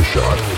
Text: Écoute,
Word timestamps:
Écoute, 0.00 0.57